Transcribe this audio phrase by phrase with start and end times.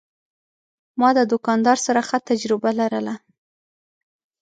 [0.99, 3.15] ما د دوکاندار سره ښه تجربه لرله.